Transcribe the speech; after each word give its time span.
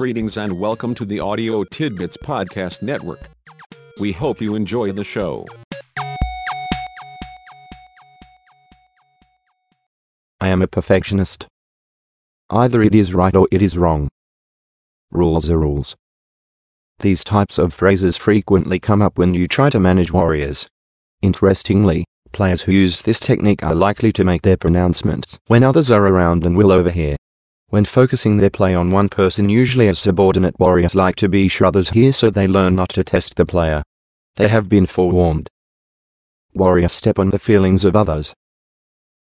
Greetings 0.00 0.38
and 0.38 0.58
welcome 0.58 0.94
to 0.94 1.04
the 1.04 1.20
Audio 1.20 1.62
Tidbits 1.62 2.16
Podcast 2.16 2.80
Network. 2.80 3.20
We 4.00 4.12
hope 4.12 4.40
you 4.40 4.54
enjoy 4.54 4.92
the 4.92 5.04
show. 5.04 5.44
I 10.40 10.48
am 10.48 10.62
a 10.62 10.66
perfectionist. 10.66 11.46
Either 12.48 12.80
it 12.80 12.94
is 12.94 13.12
right 13.12 13.36
or 13.36 13.46
it 13.52 13.60
is 13.60 13.76
wrong. 13.76 14.08
Rules 15.10 15.50
are 15.50 15.58
rules. 15.58 15.96
These 17.00 17.22
types 17.22 17.58
of 17.58 17.74
phrases 17.74 18.16
frequently 18.16 18.78
come 18.78 19.02
up 19.02 19.18
when 19.18 19.34
you 19.34 19.46
try 19.46 19.68
to 19.68 19.78
manage 19.78 20.10
warriors. 20.10 20.66
Interestingly, 21.20 22.06
players 22.32 22.62
who 22.62 22.72
use 22.72 23.02
this 23.02 23.20
technique 23.20 23.62
are 23.62 23.74
likely 23.74 24.12
to 24.12 24.24
make 24.24 24.40
their 24.40 24.56
pronouncements 24.56 25.38
when 25.48 25.62
others 25.62 25.90
are 25.90 26.06
around 26.06 26.42
and 26.42 26.56
will 26.56 26.72
overhear. 26.72 27.16
When 27.70 27.84
focusing 27.84 28.38
their 28.38 28.50
play 28.50 28.74
on 28.74 28.90
one 28.90 29.08
person 29.08 29.48
usually 29.48 29.86
a 29.86 29.94
subordinate 29.94 30.58
warriors 30.58 30.96
like 30.96 31.14
to 31.16 31.28
be 31.28 31.46
sure 31.46 31.68
others 31.68 31.90
hear 31.90 32.10
so 32.10 32.28
they 32.28 32.48
learn 32.48 32.74
not 32.74 32.88
to 32.90 33.04
test 33.04 33.36
the 33.36 33.46
player. 33.46 33.84
They 34.34 34.48
have 34.48 34.68
been 34.68 34.86
forewarned. 34.86 35.48
Warriors 36.52 36.90
step 36.90 37.16
on 37.16 37.30
the 37.30 37.38
feelings 37.38 37.84
of 37.84 37.94
others. 37.94 38.34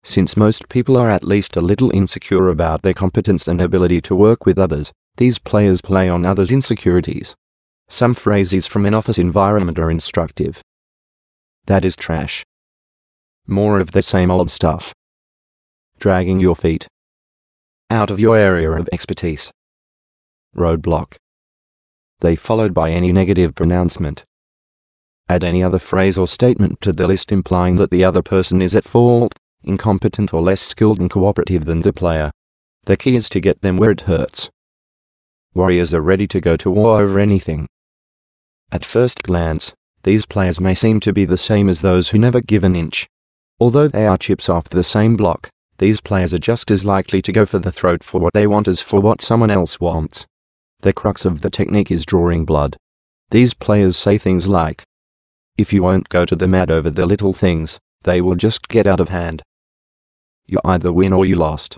Since 0.04 0.38
most 0.38 0.70
people 0.70 0.96
are 0.98 1.10
at 1.10 1.24
least 1.24 1.56
a 1.56 1.62
little 1.62 1.90
insecure 1.96 2.50
about 2.50 2.84
their 2.84 2.94
competence 2.94 3.48
and 3.48 3.60
ability 3.60 4.02
to 4.02 4.16
work 4.16 4.46
with 4.46 4.60
others, 4.60 4.92
these 5.18 5.40
players 5.40 5.82
play 5.82 6.08
on 6.08 6.24
others' 6.24 6.52
insecurities. 6.52 7.36
Some 7.90 8.14
phrases 8.14 8.68
from 8.68 8.86
an 8.86 8.94
office 8.94 9.18
environment 9.18 9.80
are 9.80 9.90
instructive. 9.90 10.62
That 11.66 11.84
is 11.84 11.96
trash. 11.96 12.46
More 13.48 13.80
of 13.80 13.94
the 13.94 14.04
same 14.04 14.30
old 14.30 14.52
stuff. 14.52 14.94
Dragging 15.98 16.40
your 16.40 16.56
feet 16.56 16.88
out 17.90 18.12
of 18.12 18.20
your 18.20 18.38
area 18.38 18.70
of 18.70 18.90
expertise. 18.92 19.52
Roadblock. 20.56 21.16
They 22.20 22.36
followed 22.36 22.74
by 22.74 22.92
any 22.92 23.14
negative 23.14 23.56
pronouncement. 23.56 24.26
Add 25.30 25.44
any 25.44 25.64
other 25.64 25.80
phrase 25.80 26.18
or 26.18 26.28
statement 26.28 26.82
to 26.82 26.92
the 26.92 27.08
list 27.08 27.32
implying 27.32 27.78
that 27.78 27.92
the 27.92 28.04
other 28.04 28.22
person 28.22 28.62
is 28.62 28.76
at 28.76 28.84
fault, 28.84 29.34
incompetent 29.64 30.34
or 30.34 30.42
less 30.42 30.62
skilled 30.62 31.00
and 31.00 31.10
cooperative 31.10 31.66
than 31.66 31.82
the 31.82 31.94
player. 31.94 32.32
The 32.86 32.98
key 32.98 33.16
is 33.16 33.30
to 33.30 33.40
get 33.40 33.62
them 33.62 33.78
where 33.78 33.92
it 33.92 34.02
hurts. 34.02 34.50
Warriors 35.54 35.94
are 35.94 36.02
ready 36.02 36.28
to 36.28 36.42
go 36.42 36.58
to 36.58 36.72
war 36.72 37.02
over 37.02 37.20
anything. 37.20 37.68
At 38.72 38.86
first 38.86 39.24
glance, 39.24 39.74
these 40.04 40.26
players 40.26 40.60
may 40.60 40.76
seem 40.76 41.00
to 41.02 41.14
be 41.14 41.26
the 41.26 41.38
same 41.38 41.70
as 41.70 41.82
those 41.82 42.10
who 42.10 42.18
never 42.18 42.42
give 42.42 42.64
an 42.64 42.76
inch. 42.76 43.08
Although 43.60 43.88
they 43.88 44.06
are 44.06 44.18
chips 44.18 44.50
off 44.50 44.66
the 44.66 44.84
same 44.84 45.18
block, 45.18 45.50
these 45.78 46.02
players 46.02 46.34
are 46.34 46.40
just 46.40 46.72
as 46.72 46.86
likely 46.86 47.22
to 47.22 47.32
go 47.32 47.46
for 47.46 47.60
the 47.60 47.72
throat 47.72 48.04
for 48.04 48.20
what 48.20 48.34
they 48.34 48.48
want 48.48 48.68
as 48.68 48.82
for 48.82 49.00
what 49.00 49.22
someone 49.22 49.52
else 49.52 49.80
wants. 49.80 50.26
The 50.82 50.94
crux 50.94 51.26
of 51.26 51.42
the 51.42 51.50
technique 51.50 51.92
is 51.92 52.06
drawing 52.06 52.46
blood. 52.46 52.78
These 53.30 53.54
players 53.54 53.96
say 53.96 54.18
things 54.18 54.48
like, 54.48 54.84
If 55.58 55.74
you 55.74 55.84
won't 55.84 56.10
go 56.10 56.26
to 56.26 56.36
the 56.36 56.48
mat 56.48 56.72
over 56.72 56.90
the 56.90 57.06
little 57.06 57.34
things, 57.34 57.80
they 58.04 58.22
will 58.22 58.36
just 58.36 58.68
get 58.68 58.88
out 58.88 59.00
of 59.00 59.10
hand. 59.10 59.44
You 60.46 60.60
either 60.64 60.94
win 60.94 61.14
or 61.14 61.26
you 61.26 61.36
lost. 61.36 61.78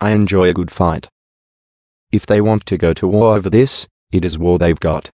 I 0.00 0.10
enjoy 0.10 0.48
a 0.48 0.54
good 0.54 0.70
fight. 0.70 1.08
If 2.12 2.26
they 2.26 2.40
want 2.40 2.64
to 2.66 2.78
go 2.78 2.92
to 2.94 3.08
war 3.08 3.34
over 3.34 3.50
this, 3.50 3.86
it 4.12 4.24
is 4.24 4.38
war 4.38 4.58
they've 4.58 4.78
got. 4.78 5.10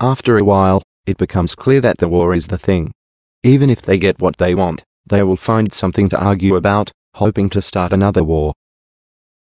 After 0.00 0.38
a 0.38 0.44
while, 0.44 0.82
it 1.06 1.16
becomes 1.16 1.54
clear 1.54 1.80
that 1.80 1.98
the 1.98 2.08
war 2.08 2.34
is 2.34 2.46
the 2.46 2.58
thing. 2.58 2.92
Even 3.42 3.68
if 3.68 3.82
they 3.82 3.98
get 3.98 4.20
what 4.20 4.36
they 4.36 4.54
want, 4.54 4.84
they 5.10 5.22
will 5.24 5.36
find 5.36 5.74
something 5.74 6.08
to 6.08 6.24
argue 6.24 6.56
about, 6.56 6.92
hoping 7.16 7.50
to 7.50 7.60
start 7.60 7.92
another 7.92 8.24
war. 8.24 8.54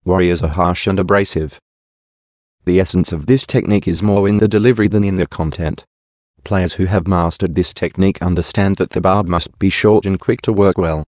Warriors 0.06 0.42
are 0.42 0.48
harsh 0.48 0.88
and 0.88 0.98
abrasive. 0.98 1.60
The 2.64 2.80
essence 2.80 3.11
of 3.11 3.26
this 3.26 3.45
technique 3.45 3.88
is 3.88 4.02
more 4.02 4.28
in 4.28 4.38
the 4.38 4.48
delivery 4.48 4.88
than 4.88 5.04
in 5.04 5.17
the 5.17 5.28
content. 5.28 5.83
Players 6.45 6.73
who 6.73 6.86
have 6.86 7.08
mastered 7.08 7.56
this 7.56 7.73
technique 7.73 8.22
understand 8.22 8.78
that 8.78 8.92
the 8.92 9.02
barb 9.02 9.28
must 9.28 9.60
be 9.60 9.70
short 9.70 10.06
and 10.06 10.17
quick 10.17 10.42
to 10.44 10.54
work 10.54 10.78
well. 10.78 11.04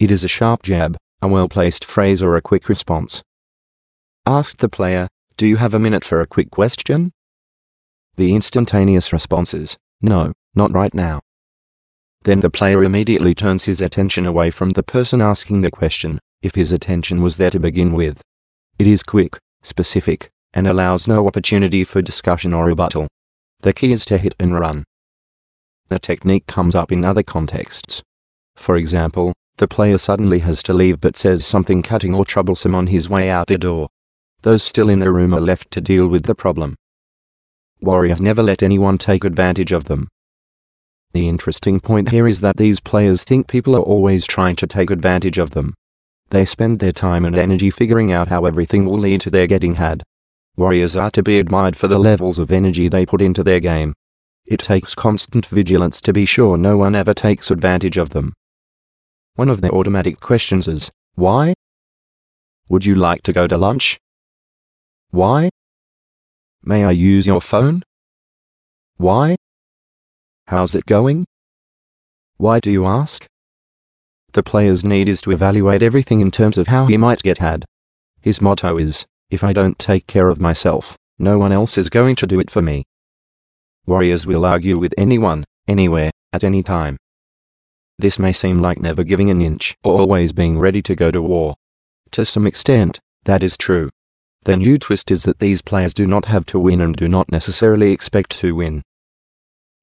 It 0.00 0.10
is 0.10 0.24
a 0.24 0.28
sharp 0.28 0.62
jab, 0.62 0.96
a 1.20 1.28
well 1.28 1.48
placed 1.48 1.84
phrase, 1.84 2.22
or 2.22 2.34
a 2.36 2.42
quick 2.42 2.68
response. 2.68 3.22
Ask 4.26 4.58
the 4.58 4.68
player, 4.68 5.06
Do 5.36 5.46
you 5.46 5.56
have 5.58 5.74
a 5.74 5.78
minute 5.78 6.04
for 6.04 6.20
a 6.20 6.26
quick 6.26 6.50
question? 6.50 7.12
The 8.16 8.34
instantaneous 8.34 9.12
response 9.12 9.54
is, 9.54 9.76
No, 10.00 10.32
not 10.54 10.72
right 10.72 10.92
now. 10.92 11.20
Then 12.24 12.40
the 12.40 12.50
player 12.50 12.84
immediately 12.84 13.34
turns 13.34 13.64
his 13.64 13.80
attention 13.80 14.26
away 14.26 14.50
from 14.50 14.70
the 14.70 14.82
person 14.82 15.20
asking 15.20 15.60
the 15.60 15.70
question, 15.70 16.20
if 16.40 16.54
his 16.54 16.70
attention 16.70 17.22
was 17.22 17.36
there 17.36 17.50
to 17.50 17.58
begin 17.58 17.92
with. 17.92 18.22
It 18.78 18.86
is 18.86 19.02
quick, 19.02 19.38
specific, 19.62 20.28
and 20.54 20.66
allows 20.66 21.08
no 21.08 21.26
opportunity 21.26 21.84
for 21.84 22.02
discussion 22.02 22.52
or 22.54 22.66
rebuttal. 22.66 23.08
The 23.60 23.72
key 23.72 23.92
is 23.92 24.04
to 24.06 24.18
hit 24.18 24.34
and 24.38 24.58
run. 24.58 24.84
The 25.88 25.98
technique 25.98 26.46
comes 26.46 26.74
up 26.74 26.92
in 26.92 27.04
other 27.04 27.22
contexts. 27.22 28.02
For 28.56 28.76
example, 28.76 29.32
the 29.56 29.68
player 29.68 29.98
suddenly 29.98 30.40
has 30.40 30.62
to 30.64 30.72
leave 30.72 31.00
but 31.00 31.16
says 31.16 31.44
something 31.44 31.82
cutting 31.82 32.14
or 32.14 32.24
troublesome 32.24 32.74
on 32.74 32.86
his 32.86 33.08
way 33.08 33.30
out 33.30 33.48
the 33.48 33.58
door. 33.58 33.88
Those 34.42 34.62
still 34.62 34.88
in 34.88 34.98
the 34.98 35.12
room 35.12 35.34
are 35.34 35.40
left 35.40 35.70
to 35.72 35.80
deal 35.80 36.08
with 36.08 36.24
the 36.24 36.34
problem. 36.34 36.76
Warriors 37.80 38.20
never 38.20 38.42
let 38.42 38.62
anyone 38.62 38.98
take 38.98 39.24
advantage 39.24 39.72
of 39.72 39.84
them. 39.84 40.08
The 41.12 41.28
interesting 41.28 41.78
point 41.78 42.08
here 42.08 42.26
is 42.26 42.40
that 42.40 42.56
these 42.56 42.80
players 42.80 43.22
think 43.22 43.46
people 43.46 43.76
are 43.76 43.80
always 43.80 44.26
trying 44.26 44.56
to 44.56 44.66
take 44.66 44.90
advantage 44.90 45.36
of 45.36 45.50
them. 45.50 45.74
They 46.30 46.46
spend 46.46 46.78
their 46.78 46.92
time 46.92 47.26
and 47.26 47.36
energy 47.36 47.70
figuring 47.70 48.10
out 48.10 48.28
how 48.28 48.46
everything 48.46 48.86
will 48.86 48.98
lead 48.98 49.20
to 49.22 49.30
their 49.30 49.46
getting 49.46 49.74
had. 49.74 50.02
Warriors 50.56 50.96
are 50.96 51.10
to 51.10 51.22
be 51.22 51.38
admired 51.38 51.76
for 51.76 51.86
the 51.86 51.98
levels 51.98 52.38
of 52.38 52.50
energy 52.50 52.88
they 52.88 53.04
put 53.04 53.20
into 53.20 53.44
their 53.44 53.60
game. 53.60 53.92
It 54.46 54.60
takes 54.60 54.94
constant 54.94 55.44
vigilance 55.44 56.00
to 56.00 56.14
be 56.14 56.24
sure 56.24 56.56
no 56.56 56.78
one 56.78 56.94
ever 56.94 57.12
takes 57.12 57.50
advantage 57.50 57.98
of 57.98 58.10
them. 58.10 58.32
One 59.34 59.50
of 59.50 59.60
their 59.60 59.72
automatic 59.72 60.18
questions 60.18 60.66
is, 60.66 60.90
Why? 61.14 61.52
Would 62.68 62.86
you 62.86 62.94
like 62.94 63.22
to 63.24 63.34
go 63.34 63.46
to 63.46 63.58
lunch? 63.58 63.98
Why? 65.10 65.50
May 66.62 66.84
I 66.84 66.92
use 66.92 67.26
your 67.26 67.42
phone? 67.42 67.82
Why? 68.96 69.36
How's 70.52 70.74
it 70.74 70.84
going? 70.84 71.24
Why 72.36 72.60
do 72.60 72.70
you 72.70 72.84
ask? 72.84 73.24
The 74.34 74.42
player's 74.42 74.84
need 74.84 75.08
is 75.08 75.22
to 75.22 75.30
evaluate 75.30 75.82
everything 75.82 76.20
in 76.20 76.30
terms 76.30 76.58
of 76.58 76.66
how 76.66 76.84
he 76.84 76.98
might 76.98 77.22
get 77.22 77.38
had. 77.38 77.64
His 78.20 78.42
motto 78.42 78.76
is, 78.76 79.06
if 79.30 79.42
I 79.42 79.54
don't 79.54 79.78
take 79.78 80.06
care 80.06 80.28
of 80.28 80.42
myself, 80.42 80.94
no 81.18 81.38
one 81.38 81.52
else 81.52 81.78
is 81.78 81.88
going 81.88 82.16
to 82.16 82.26
do 82.26 82.38
it 82.38 82.50
for 82.50 82.60
me. 82.60 82.84
Warriors 83.86 84.26
will 84.26 84.44
argue 84.44 84.78
with 84.78 84.92
anyone, 84.98 85.44
anywhere, 85.66 86.10
at 86.34 86.44
any 86.44 86.62
time. 86.62 86.98
This 87.98 88.18
may 88.18 88.34
seem 88.34 88.58
like 88.58 88.78
never 88.78 89.04
giving 89.04 89.30
an 89.30 89.40
inch 89.40 89.74
or 89.82 89.98
always 89.98 90.34
being 90.34 90.58
ready 90.58 90.82
to 90.82 90.94
go 90.94 91.10
to 91.10 91.22
war. 91.22 91.54
To 92.10 92.26
some 92.26 92.46
extent, 92.46 93.00
that 93.24 93.42
is 93.42 93.56
true. 93.56 93.88
The 94.42 94.58
new 94.58 94.76
twist 94.76 95.10
is 95.10 95.22
that 95.22 95.38
these 95.38 95.62
players 95.62 95.94
do 95.94 96.06
not 96.06 96.26
have 96.26 96.44
to 96.46 96.58
win 96.58 96.82
and 96.82 96.94
do 96.94 97.08
not 97.08 97.32
necessarily 97.32 97.90
expect 97.90 98.32
to 98.40 98.54
win 98.54 98.82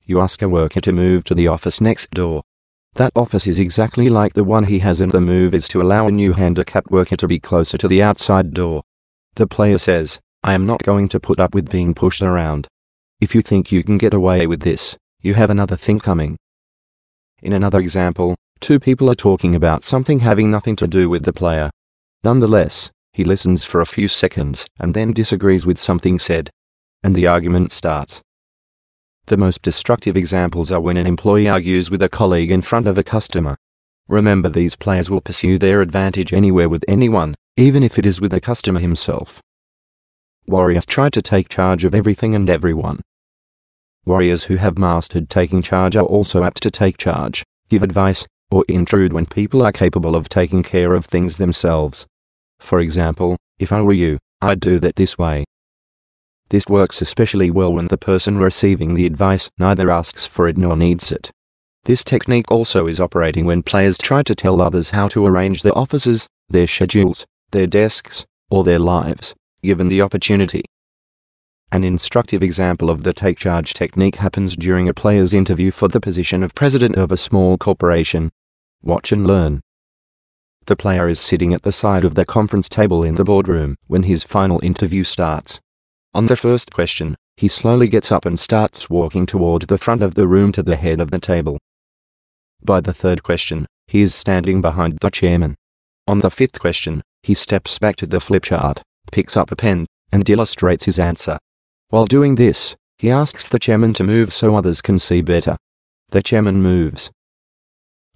you 0.10 0.20
ask 0.20 0.42
a 0.42 0.50
worker 0.50 0.82
to 0.82 0.92
move 0.92 1.24
to 1.26 1.36
the 1.36 1.48
office 1.48 1.80
next 1.80 2.10
door. 2.12 2.42
That 2.96 3.12
office 3.16 3.46
is 3.46 3.60
exactly 3.60 4.10
like 4.10 4.34
the 4.34 4.44
one 4.44 4.66
he 4.66 4.80
has 4.80 5.00
and 5.00 5.12
the 5.12 5.22
move 5.22 5.54
is 5.54 5.68
to 5.70 5.82
allow 5.82 6.08
a 6.08 6.12
new 6.12 6.34
handicapped 6.34 6.90
worker 6.90 7.16
to 7.18 7.28
be 7.28 7.40
closer 7.40 7.78
to 7.78 7.88
the 7.88 8.02
outside 8.02 8.54
door. 8.54 8.82
The 9.36 9.48
player 9.48 9.78
says, 9.78 10.20
I 10.44 10.54
am 10.54 10.66
not 10.66 10.84
going 10.84 11.10
to 11.10 11.20
put 11.20 11.40
up 11.40 11.54
with 11.54 11.70
being 11.70 11.94
pushed 11.94 12.22
around. 12.22 12.68
If 13.22 13.36
you 13.36 13.42
think 13.42 13.72
you 13.72 13.84
can 13.84 13.98
get 13.98 14.14
away 14.14 14.48
with 14.48 14.62
this, 14.62 14.98
you 15.22 15.36
have 15.36 15.50
another 15.50 15.76
thing 15.76 16.00
coming. 16.00 16.38
In 17.42 17.54
another 17.54 17.80
example, 17.80 18.36
two 18.60 18.80
people 18.80 19.10
are 19.10 19.16
talking 19.16 19.54
about 19.54 19.84
something 19.84 20.20
having 20.20 20.50
nothing 20.50 20.76
to 20.78 20.88
do 20.88 21.10
with 21.10 21.24
the 21.24 21.34
player. 21.34 21.70
Nonetheless, 22.24 22.92
he 23.14 23.24
listens 23.24 23.64
for 23.64 23.80
a 23.80 23.86
few 23.86 24.08
seconds 24.08 24.66
and 24.80 24.94
then 24.94 25.14
disagrees 25.14 25.66
with 25.66 25.78
something 25.78 26.20
said. 26.20 26.50
And 27.04 27.16
the 27.16 27.28
argument 27.28 27.72
starts. 27.72 28.22
The 29.30 29.38
most 29.38 29.62
destructive 29.62 30.18
examples 30.18 30.72
are 30.72 30.82
when 30.82 30.98
an 30.98 31.06
employee 31.06 31.48
argues 31.48 31.92
with 31.92 32.02
a 32.02 32.10
colleague 32.10 32.50
in 32.50 32.64
front 32.64 32.88
of 32.88 32.98
a 32.98 33.04
customer. 33.04 33.58
Remember 34.08 34.50
these 34.50 34.76
players 34.76 35.08
will 35.08 35.22
pursue 35.22 35.60
their 35.60 35.84
advantage 35.84 36.34
anywhere 36.34 36.68
with 36.68 36.84
anyone, 36.88 37.36
even 37.56 37.84
if 37.84 38.00
it 38.00 38.08
is 38.08 38.20
with 38.20 38.32
the 38.32 38.42
customer 38.42 38.80
himself. 38.80 39.40
Warriors 40.48 40.88
try 40.88 41.10
to 41.12 41.22
take 41.22 41.48
charge 41.48 41.86
of 41.86 41.94
everything 41.94 42.34
and 42.34 42.50
everyone. 42.50 43.02
Warriors 44.04 44.46
who 44.46 44.56
have 44.56 44.80
mastered 44.80 45.30
taking 45.30 45.62
charge 45.62 45.96
are 45.96 46.06
also 46.06 46.44
apt 46.44 46.64
to 46.64 46.72
take 46.72 46.98
charge, 46.98 47.44
give 47.70 47.84
advice, 47.84 48.26
or 48.50 48.66
intrude 48.68 49.14
when 49.14 49.28
people 49.28 49.62
are 49.62 49.72
capable 49.72 50.16
of 50.16 50.28
taking 50.28 50.64
care 50.64 50.96
of 50.96 51.06
things 51.06 51.38
themselves. 51.38 52.08
For 52.60 52.80
example, 52.80 53.38
if 53.60 53.72
I 53.72 53.84
were 53.84 53.94
you, 53.94 54.18
I'd 54.42 54.60
do 54.60 54.80
that 54.80 54.96
this 54.96 55.20
way. 55.20 55.46
This 56.50 56.66
works 56.68 57.02
especially 57.02 57.52
well 57.52 57.72
when 57.72 57.88
the 57.88 57.98
person 57.98 58.40
receiving 58.40 58.96
the 58.96 59.06
advice 59.06 59.50
neither 59.60 59.92
asks 59.92 60.26
for 60.26 60.48
it 60.48 60.58
nor 60.58 60.76
needs 60.76 61.12
it. 61.12 61.32
This 61.86 62.04
technique 62.04 62.52
also 62.52 62.88
is 62.88 63.00
operating 63.00 63.46
when 63.46 63.64
players 63.64 63.98
try 63.98 64.24
to 64.24 64.36
tell 64.36 64.62
others 64.62 64.90
how 64.90 65.08
to 65.10 65.26
arrange 65.26 65.62
their 65.62 65.78
offices, 65.78 66.28
their 66.50 66.68
schedules, 66.68 67.26
their 67.52 67.68
desks, 67.68 68.26
or 68.50 68.64
their 68.64 68.80
lives, 68.80 69.36
given 69.62 69.90
the 69.90 70.02
opportunity. 70.02 70.64
An 71.72 71.84
instructive 71.84 72.44
example 72.44 72.90
of 72.90 73.04
the 73.04 73.14
take 73.14 73.38
charge 73.38 73.74
technique 73.76 74.16
happens 74.16 74.56
during 74.56 74.90
a 74.90 74.94
player's 74.94 75.34
interview 75.34 75.70
for 75.70 75.88
the 75.88 76.02
position 76.02 76.42
of 76.42 76.56
president 76.56 76.96
of 76.96 77.12
a 77.12 77.18
small 77.18 77.60
corporation. 77.60 78.32
Watch 78.82 79.12
and 79.12 79.28
learn. 79.28 79.62
The 80.66 80.76
player 80.76 81.08
is 81.08 81.20
sitting 81.20 81.54
at 81.54 81.62
the 81.62 81.72
side 81.72 82.06
of 82.06 82.16
the 82.16 82.26
conference 82.26 82.70
table 82.70 83.04
in 83.04 83.16
the 83.16 83.24
boardroom 83.24 83.76
when 83.86 84.04
his 84.04 84.24
final 84.24 84.60
interview 84.64 85.04
starts. 85.04 85.60
On 86.14 86.26
the 86.26 86.36
first 86.36 86.74
question, 86.74 87.16
he 87.38 87.48
slowly 87.48 87.88
gets 87.88 88.12
up 88.12 88.26
and 88.26 88.40
starts 88.40 88.90
walking 88.90 89.26
toward 89.26 89.64
the 89.64 89.78
front 89.78 90.02
of 90.02 90.16
the 90.16 90.28
room 90.28 90.52
to 90.54 90.64
the 90.64 90.76
head 90.76 91.00
of 91.00 91.12
the 91.12 91.20
table. 91.20 91.60
By 92.64 92.82
the 92.82 92.94
third 92.94 93.22
question, 93.22 93.68
he 93.88 94.02
is 94.02 94.16
standing 94.16 94.62
behind 94.62 94.98
the 95.00 95.12
chairman. 95.12 95.56
On 96.08 96.20
the 96.20 96.32
fifth 96.32 96.60
question, 96.60 97.04
he 97.22 97.34
steps 97.34 97.78
back 97.78 97.96
to 97.98 98.08
the 98.08 98.20
flip 98.20 98.44
chart, 98.44 98.82
picks 99.12 99.38
up 99.38 99.52
a 99.52 99.56
pen, 99.56 99.86
and 100.12 100.28
illustrates 100.28 100.86
his 100.86 100.98
answer. 100.98 101.38
While 101.90 102.06
doing 102.06 102.36
this, 102.36 102.76
he 102.98 103.12
asks 103.12 103.48
the 103.48 103.60
chairman 103.60 103.94
to 103.94 104.04
move 104.04 104.34
so 104.34 104.56
others 104.56 104.82
can 104.82 104.98
see 104.98 105.22
better. 105.22 105.58
The 106.10 106.24
chairman 106.24 106.62
moves. 106.64 107.12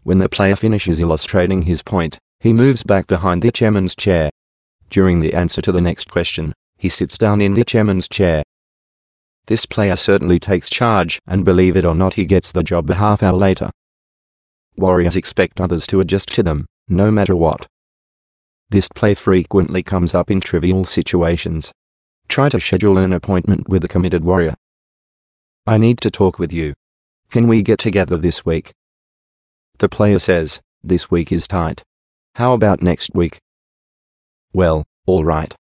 When 0.02 0.18
the 0.18 0.30
player 0.30 0.56
finishes 0.56 1.00
illustrating 1.00 1.62
his 1.62 1.84
point, 1.84 2.18
he 2.40 2.52
moves 2.54 2.84
back 2.84 3.08
behind 3.08 3.44
the 3.44 3.52
chairman's 3.52 3.96
chair. 3.96 4.32
During 4.90 5.20
the 5.20 5.34
answer 5.34 5.62
to 5.62 5.72
the 5.72 5.80
next 5.80 6.10
question, 6.12 6.54
he 6.84 6.90
sits 6.90 7.18
down 7.18 7.40
in 7.40 7.54
the 7.54 7.64
chairman's 7.64 8.10
chair. 8.10 8.44
This 9.46 9.66
player 9.66 9.96
certainly 9.96 10.38
takes 10.38 10.70
charge, 10.70 11.18
and 11.26 11.46
believe 11.46 11.78
it 11.78 11.86
or 11.86 11.96
not, 11.96 12.16
he 12.16 12.26
gets 12.26 12.52
the 12.52 12.62
job 12.62 12.90
a 12.90 12.96
half 12.96 13.24
hour 13.24 13.38
later. 13.38 13.70
Warriors 14.76 15.16
expect 15.16 15.62
others 15.62 15.88
to 15.88 16.02
adjust 16.02 16.34
to 16.34 16.44
them, 16.44 16.66
no 16.90 17.10
matter 17.10 17.38
what. 17.38 17.68
This 18.70 18.90
play 18.90 19.14
frequently 19.14 19.82
comes 19.82 20.14
up 20.14 20.30
in 20.30 20.42
trivial 20.42 20.84
situations. 20.84 21.72
Try 22.28 22.50
to 22.50 22.60
schedule 22.60 22.98
an 22.98 23.14
appointment 23.14 23.70
with 23.70 23.86
a 23.86 23.88
committed 23.88 24.26
warrior. 24.26 24.56
I 25.66 25.78
need 25.78 26.00
to 26.00 26.12
talk 26.12 26.38
with 26.38 26.52
you. 26.52 26.74
Can 27.32 27.48
we 27.48 27.62
get 27.62 27.80
together 27.80 28.18
this 28.18 28.46
week? 28.46 28.74
The 29.78 29.88
player 29.88 30.20
says, 30.20 30.60
This 30.84 31.10
week 31.10 31.32
is 31.32 31.48
tight. 31.48 31.82
How 32.36 32.52
about 32.52 32.82
next 32.82 33.12
week? 33.14 33.40
Well, 34.52 34.84
all 35.06 35.24
right. 35.24 35.56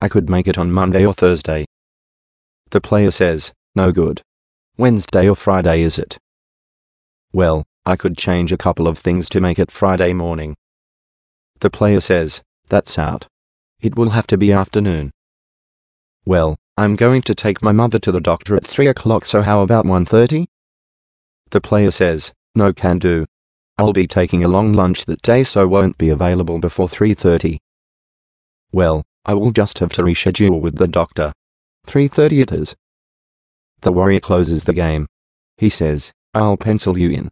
I 0.00 0.08
could 0.08 0.28
make 0.28 0.46
it 0.46 0.58
on 0.58 0.72
Monday 0.72 1.06
or 1.06 1.14
Thursday. 1.14 1.64
The 2.70 2.80
player 2.80 3.10
says, 3.10 3.52
no 3.74 3.92
good. 3.92 4.22
Wednesday 4.76 5.28
or 5.28 5.34
Friday 5.34 5.80
is 5.80 5.98
it? 5.98 6.18
Well, 7.32 7.64
I 7.86 7.96
could 7.96 8.18
change 8.18 8.52
a 8.52 8.58
couple 8.58 8.88
of 8.88 8.98
things 8.98 9.28
to 9.30 9.40
make 9.40 9.58
it 9.58 9.70
Friday 9.70 10.12
morning. 10.12 10.54
The 11.60 11.70
player 11.70 12.00
says, 12.00 12.42
that's 12.68 12.98
out. 12.98 13.26
It 13.80 13.96
will 13.96 14.10
have 14.10 14.26
to 14.28 14.36
be 14.36 14.52
afternoon. 14.52 15.12
Well, 16.26 16.56
I'm 16.76 16.96
going 16.96 17.22
to 17.22 17.34
take 17.34 17.62
my 17.62 17.72
mother 17.72 17.98
to 18.00 18.12
the 18.12 18.20
doctor 18.20 18.56
at 18.56 18.66
3 18.66 18.88
o'clock 18.88 19.24
so 19.24 19.40
how 19.40 19.62
about 19.62 19.86
1.30? 19.86 20.46
The 21.50 21.60
player 21.60 21.90
says, 21.90 22.32
no 22.54 22.72
can 22.72 22.98
do. 22.98 23.24
I'll 23.78 23.92
be 23.92 24.06
taking 24.06 24.44
a 24.44 24.48
long 24.48 24.72
lunch 24.72 25.04
that 25.04 25.22
day 25.22 25.44
so 25.44 25.66
won't 25.66 25.96
be 25.96 26.10
available 26.10 26.58
before 26.58 26.88
3.30. 26.88 27.58
Well, 28.72 29.04
I 29.26 29.34
will 29.34 29.50
just 29.50 29.80
have 29.80 29.92
to 29.94 30.02
reschedule 30.02 30.60
with 30.60 30.76
the 30.76 30.86
doctor. 30.86 31.32
3.30 31.88 32.42
it 32.42 32.52
is. 32.52 32.76
The 33.80 33.90
warrior 33.90 34.20
closes 34.20 34.64
the 34.64 34.72
game. 34.72 35.08
He 35.58 35.68
says, 35.68 36.12
I'll 36.32 36.56
pencil 36.56 36.96
you 36.96 37.10
in. 37.10 37.30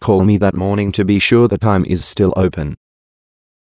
Call 0.00 0.24
me 0.24 0.36
that 0.38 0.54
morning 0.54 0.92
to 0.92 1.04
be 1.04 1.18
sure 1.18 1.48
the 1.48 1.58
time 1.58 1.84
is 1.86 2.04
still 2.04 2.32
open. 2.36 2.76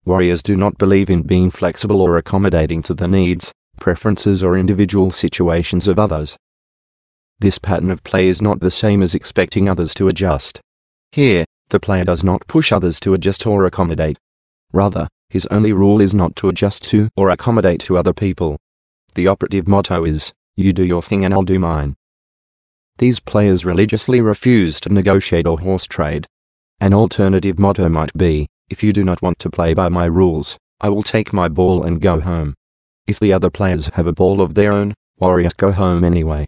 Warriors 0.03 0.41
do 0.41 0.55
not 0.55 0.79
believe 0.79 1.11
in 1.11 1.21
being 1.21 1.51
flexible 1.51 2.01
or 2.01 2.17
accommodating 2.17 2.81
to 2.83 2.95
the 2.95 3.07
needs, 3.07 3.51
preferences 3.79 4.43
or 4.43 4.57
individual 4.57 5.11
situations 5.11 5.87
of 5.87 5.99
others. 5.99 6.37
This 7.39 7.59
pattern 7.59 7.91
of 7.91 8.03
play 8.03 8.27
is 8.27 8.41
not 8.41 8.61
the 8.61 8.71
same 8.71 9.03
as 9.03 9.13
expecting 9.13 9.69
others 9.69 9.93
to 9.95 10.07
adjust. 10.07 10.59
Here, 11.11 11.45
the 11.69 11.79
player 11.79 12.03
does 12.03 12.23
not 12.23 12.47
push 12.47 12.71
others 12.71 12.99
to 13.01 13.13
adjust 13.13 13.45
or 13.45 13.65
accommodate. 13.65 14.17
Rather, 14.73 15.07
his 15.29 15.45
only 15.47 15.71
rule 15.71 16.01
is 16.01 16.15
not 16.15 16.35
to 16.37 16.49
adjust 16.49 16.83
to 16.89 17.09
or 17.15 17.29
accommodate 17.29 17.79
to 17.81 17.97
other 17.97 18.13
people. 18.13 18.57
The 19.15 19.27
operative 19.27 19.67
motto 19.67 20.05
is, 20.05 20.33
you 20.55 20.73
do 20.73 20.83
your 20.83 21.01
thing 21.01 21.23
and 21.23 21.33
I'll 21.33 21.43
do 21.43 21.59
mine. 21.59 21.95
These 22.97 23.19
players 23.19 23.63
religiously 23.63 24.21
refuse 24.21 24.79
to 24.81 24.89
negotiate 24.89 25.47
or 25.47 25.59
horse 25.59 25.85
trade. 25.85 26.27
An 26.81 26.93
alternative 26.93 27.59
motto 27.59 27.89
might 27.89 28.15
be, 28.17 28.47
if 28.69 28.83
you 28.83 28.91
do 28.91 29.03
not 29.03 29.21
want 29.21 29.39
to 29.39 29.49
play 29.49 29.73
by 29.73 29.89
my 29.89 30.05
rules, 30.05 30.57
I 30.81 30.89
will 30.89 31.03
take 31.03 31.31
my 31.31 31.47
ball 31.47 31.83
and 31.83 32.01
go 32.01 32.19
home. 32.19 32.55
If 33.07 33.19
the 33.19 33.33
other 33.33 33.49
players 33.49 33.87
have 33.93 34.07
a 34.07 34.13
ball 34.13 34.41
of 34.41 34.53
their 34.53 34.71
own, 34.71 34.93
warriors 35.17 35.53
go 35.53 35.71
home 35.71 36.03
anyway. 36.03 36.47